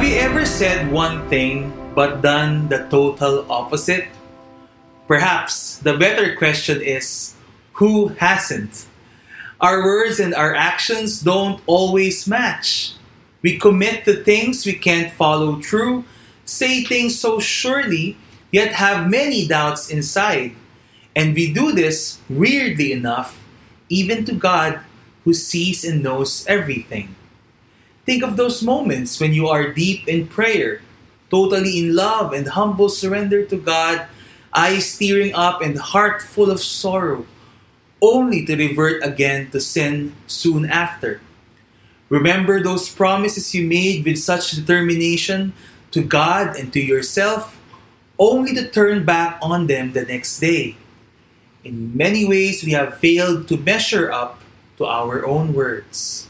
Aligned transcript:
Have 0.00 0.08
you 0.08 0.16
ever 0.16 0.46
said 0.46 0.90
one 0.90 1.28
thing 1.28 1.76
but 1.94 2.22
done 2.22 2.68
the 2.72 2.88
total 2.88 3.44
opposite? 3.52 4.08
Perhaps 5.06 5.76
the 5.84 5.92
better 5.92 6.34
question 6.36 6.80
is 6.80 7.36
who 7.74 8.08
hasn't? 8.16 8.86
Our 9.60 9.84
words 9.84 10.18
and 10.18 10.34
our 10.34 10.54
actions 10.54 11.20
don't 11.20 11.60
always 11.66 12.26
match. 12.26 12.94
We 13.42 13.58
commit 13.58 14.06
to 14.06 14.24
things 14.24 14.64
we 14.64 14.72
can't 14.72 15.12
follow 15.12 15.60
through, 15.60 16.08
say 16.46 16.82
things 16.82 17.20
so 17.20 17.38
surely, 17.38 18.16
yet 18.50 18.72
have 18.80 19.10
many 19.10 19.46
doubts 19.46 19.90
inside. 19.90 20.56
And 21.14 21.34
we 21.34 21.52
do 21.52 21.72
this, 21.72 22.24
weirdly 22.30 22.92
enough, 22.92 23.36
even 23.90 24.24
to 24.24 24.32
God 24.32 24.80
who 25.24 25.34
sees 25.34 25.84
and 25.84 26.02
knows 26.02 26.46
everything. 26.48 27.19
Think 28.10 28.26
of 28.26 28.34
those 28.34 28.58
moments 28.58 29.22
when 29.22 29.30
you 29.30 29.46
are 29.46 29.70
deep 29.70 30.10
in 30.10 30.26
prayer, 30.26 30.82
totally 31.30 31.78
in 31.78 31.94
love 31.94 32.34
and 32.34 32.42
humble 32.42 32.88
surrender 32.90 33.46
to 33.46 33.54
God, 33.54 34.10
eyes 34.50 34.98
tearing 34.98 35.30
up 35.32 35.62
and 35.62 35.78
heart 35.78 36.18
full 36.18 36.50
of 36.50 36.58
sorrow, 36.58 37.22
only 38.02 38.44
to 38.46 38.58
revert 38.58 39.06
again 39.06 39.54
to 39.54 39.60
sin 39.62 40.18
soon 40.26 40.66
after. 40.66 41.22
Remember 42.08 42.58
those 42.58 42.90
promises 42.90 43.54
you 43.54 43.62
made 43.62 44.02
with 44.04 44.18
such 44.18 44.58
determination 44.58 45.54
to 45.94 46.02
God 46.02 46.58
and 46.58 46.72
to 46.74 46.82
yourself, 46.82 47.62
only 48.18 48.58
to 48.58 48.66
turn 48.66 49.06
back 49.06 49.38
on 49.38 49.68
them 49.68 49.92
the 49.94 50.02
next 50.02 50.40
day. 50.40 50.74
In 51.62 51.96
many 51.96 52.26
ways, 52.26 52.66
we 52.66 52.72
have 52.72 52.98
failed 52.98 53.46
to 53.46 53.56
measure 53.56 54.10
up 54.10 54.42
to 54.78 54.84
our 54.84 55.24
own 55.24 55.54
words. 55.54 56.26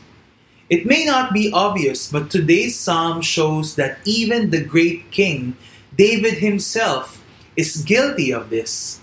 It 0.71 0.87
may 0.87 1.05
not 1.05 1.35
be 1.35 1.51
obvious, 1.51 2.07
but 2.07 2.31
today's 2.31 2.79
psalm 2.79 3.23
shows 3.23 3.75
that 3.75 3.99
even 4.07 4.51
the 4.51 4.63
great 4.63 5.11
king, 5.11 5.57
David 5.99 6.39
himself, 6.39 7.19
is 7.57 7.83
guilty 7.83 8.33
of 8.33 8.51
this. 8.51 9.01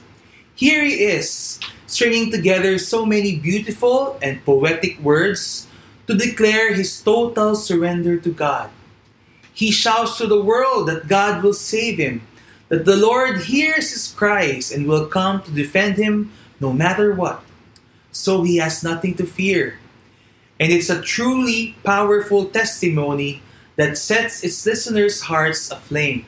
Here 0.56 0.82
he 0.86 1.04
is, 1.04 1.60
stringing 1.86 2.32
together 2.32 2.80
so 2.80 3.06
many 3.06 3.36
beautiful 3.36 4.18
and 4.22 4.44
poetic 4.46 4.98
words 5.04 5.68
to 6.08 6.16
declare 6.16 6.74
his 6.74 7.04
total 7.04 7.54
surrender 7.54 8.16
to 8.16 8.32
God. 8.32 8.70
He 9.54 9.70
shouts 9.70 10.18
to 10.20 10.26
the 10.26 10.42
world 10.42 10.88
that 10.88 11.10
God 11.10 11.44
will 11.44 11.54
save 11.54 12.00
him, 12.00 12.26
that 12.70 12.86
the 12.86 12.96
Lord 12.96 13.44
hears 13.52 13.92
his 13.92 14.08
cries 14.08 14.72
and 14.72 14.88
will 14.88 15.08
come 15.08 15.44
to 15.44 15.52
defend 15.52 15.98
him 15.98 16.32
no 16.62 16.72
matter 16.72 17.14
what. 17.14 17.44
So 18.14 18.44
he 18.44 18.56
has 18.58 18.84
nothing 18.84 19.16
to 19.16 19.28
fear. 19.28 19.80
And 20.60 20.72
it's 20.72 20.90
a 20.90 21.02
truly 21.02 21.76
powerful 21.84 22.46
testimony 22.46 23.42
that 23.76 23.98
sets 23.98 24.44
its 24.44 24.66
listeners' 24.66 25.22
hearts 25.22 25.70
aflame. 25.70 26.26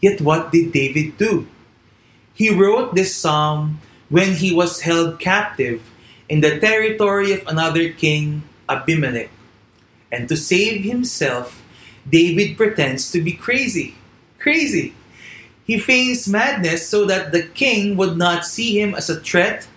Yet 0.00 0.20
what 0.20 0.52
did 0.52 0.72
David 0.72 1.16
do? 1.16 1.46
He 2.34 2.50
wrote 2.50 2.94
this 2.94 3.14
psalm 3.14 3.80
when 4.08 4.34
he 4.34 4.52
was 4.52 4.82
held 4.82 5.18
captive 5.18 5.80
in 6.28 6.40
the 6.40 6.58
territory 6.58 7.32
of 7.32 7.46
another 7.46 7.88
king, 7.90 8.42
Abimelech. 8.68 9.30
And 10.10 10.28
to 10.28 10.36
save 10.36 10.84
himself, 10.84 11.62
David 12.08 12.56
pretends 12.56 13.10
to 13.12 13.22
be 13.22 13.32
crazy. 13.32 13.94
Crazy. 14.38 14.92
He 15.64 15.78
feigns 15.78 16.28
madness 16.28 16.86
so 16.88 17.06
that 17.06 17.32
the 17.32 17.44
king 17.44 17.96
would 17.96 18.18
not 18.18 18.44
see 18.44 18.78
him 18.78 18.94
as 18.94 19.08
a 19.08 19.20
threat 19.20 19.68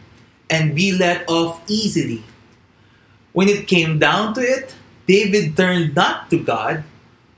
and 0.49 0.75
be 0.75 0.91
let 0.91 1.29
off 1.29 1.61
easily. 1.67 2.23
When 3.35 3.51
it 3.51 3.67
came 3.67 3.99
down 3.99 4.31
to 4.35 4.41
it, 4.41 4.79
David 5.11 5.59
turned 5.59 5.91
not 5.91 6.31
to 6.31 6.39
God, 6.39 6.87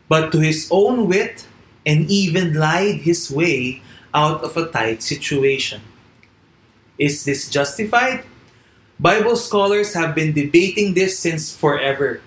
but 0.05 0.29
to 0.29 0.37
his 0.37 0.69
own 0.69 1.09
wit 1.09 1.49
and 1.89 2.05
even 2.05 2.53
lied 2.53 3.01
his 3.01 3.33
way 3.33 3.81
out 4.13 4.45
of 4.45 4.53
a 4.55 4.69
tight 4.69 5.01
situation. 5.01 5.81
Is 7.01 7.25
this 7.25 7.49
justified? 7.49 8.29
Bible 9.01 9.35
scholars 9.35 9.97
have 9.97 10.13
been 10.13 10.37
debating 10.37 10.93
this 10.93 11.17
since 11.17 11.49
forever. 11.49 12.21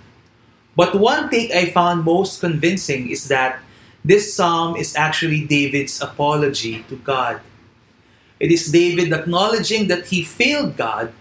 But 0.74 0.98
one 0.98 1.30
take 1.30 1.54
I 1.54 1.70
found 1.70 2.02
most 2.02 2.42
convincing 2.42 3.08
is 3.08 3.30
that 3.30 3.62
this 4.02 4.34
psalm 4.34 4.74
is 4.74 4.98
actually 4.98 5.46
David's 5.46 6.02
apology 6.02 6.82
to 6.90 6.98
God. 7.06 7.38
It 8.40 8.50
is 8.50 8.74
David 8.74 9.12
acknowledging 9.12 9.86
that 9.86 10.10
he 10.10 10.26
failed 10.26 10.76
God 10.76 11.14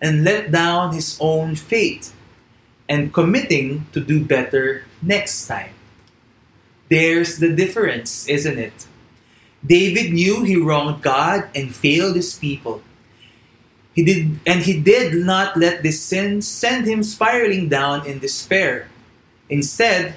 and 0.00 0.24
let 0.24 0.50
down 0.50 0.94
his 0.94 1.18
own 1.20 1.54
faith 1.54 2.14
and 2.88 3.12
committing 3.12 3.86
to 3.92 4.00
do 4.00 4.24
better 4.24 4.84
next 5.02 5.46
time. 5.46 5.74
There's 6.88 7.38
the 7.38 7.54
difference, 7.54 8.26
isn't 8.28 8.58
it? 8.58 8.86
David 9.64 10.12
knew 10.12 10.42
he 10.42 10.56
wronged 10.56 11.02
God 11.02 11.48
and 11.54 11.74
failed 11.74 12.16
his 12.16 12.34
people. 12.34 12.82
He 13.92 14.02
did 14.02 14.40
and 14.46 14.62
he 14.62 14.80
did 14.80 15.14
not 15.14 15.56
let 15.56 15.82
this 15.82 16.00
sin 16.00 16.42
send 16.42 16.86
him 16.86 17.02
spiraling 17.02 17.68
down 17.68 18.06
in 18.06 18.18
despair. 18.18 18.88
Instead, 19.48 20.14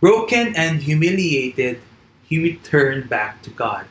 broken 0.00 0.54
and 0.54 0.82
humiliated, 0.82 1.80
he 2.22 2.38
returned 2.38 3.08
back 3.08 3.42
to 3.42 3.50
God. 3.50 3.86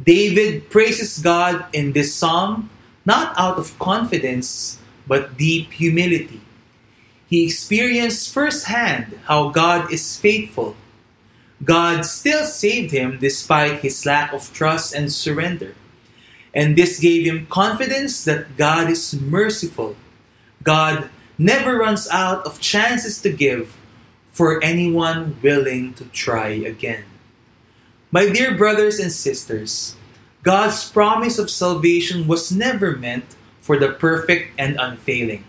David 0.00 0.70
praises 0.70 1.18
God 1.18 1.66
in 1.72 1.92
this 1.92 2.14
psalm 2.14 2.70
not 3.04 3.34
out 3.36 3.58
of 3.58 3.78
confidence, 3.78 4.78
but 5.06 5.36
deep 5.36 5.72
humility. 5.72 6.40
He 7.28 7.44
experienced 7.46 8.32
firsthand 8.32 9.18
how 9.24 9.50
God 9.50 9.92
is 9.92 10.16
faithful. 10.18 10.76
God 11.62 12.04
still 12.04 12.44
saved 12.44 12.92
him 12.92 13.18
despite 13.20 13.80
his 13.80 14.04
lack 14.04 14.32
of 14.32 14.52
trust 14.52 14.94
and 14.94 15.12
surrender. 15.12 15.74
And 16.52 16.76
this 16.76 17.00
gave 17.00 17.26
him 17.26 17.46
confidence 17.46 18.24
that 18.24 18.56
God 18.56 18.88
is 18.88 19.18
merciful. 19.18 19.96
God 20.62 21.10
never 21.36 21.76
runs 21.76 22.08
out 22.10 22.46
of 22.46 22.60
chances 22.60 23.20
to 23.22 23.30
give 23.30 23.76
for 24.32 24.62
anyone 24.62 25.36
willing 25.42 25.94
to 25.94 26.04
try 26.06 26.48
again. 26.48 27.04
My 28.10 28.28
dear 28.28 28.56
brothers 28.56 29.00
and 29.00 29.10
sisters, 29.10 29.96
God's 30.44 30.84
promise 30.92 31.40
of 31.40 31.48
salvation 31.48 32.28
was 32.28 32.52
never 32.52 33.00
meant 33.00 33.24
for 33.64 33.80
the 33.80 33.88
perfect 33.96 34.52
and 34.60 34.76
unfailing. 34.76 35.42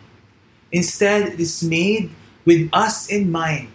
Instead, 0.71 1.35
it 1.35 1.39
is 1.39 1.59
made 1.61 2.15
with 2.47 2.71
us 2.71 3.11
in 3.11 3.27
mind, 3.29 3.67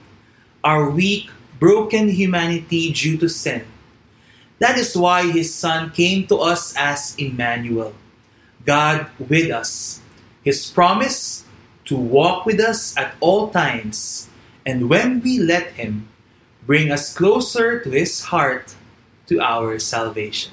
our 0.65 0.89
weak, 0.89 1.29
broken 1.61 2.09
humanity 2.09 2.91
due 2.91 3.19
to 3.19 3.29
sin. 3.29 3.69
That 4.65 4.81
is 4.81 4.97
why 4.97 5.29
His 5.29 5.53
Son 5.53 5.93
came 5.93 6.27
to 6.29 6.41
us 6.41 6.73
as 6.73 7.15
Emmanuel, 7.21 7.93
God 8.65 9.13
with 9.21 9.53
us. 9.53 10.01
His 10.41 10.73
promise 10.73 11.45
to 11.85 12.01
walk 12.01 12.47
with 12.47 12.61
us 12.61 12.97
at 12.97 13.13
all 13.21 13.53
times, 13.53 14.29
and 14.65 14.89
when 14.89 15.21
we 15.21 15.37
let 15.39 15.77
Him, 15.77 16.09
bring 16.65 16.91
us 16.91 17.13
closer 17.13 17.79
to 17.85 17.91
His 17.93 18.33
heart 18.33 18.73
to 19.29 19.37
our 19.37 19.79
salvation. 19.79 20.53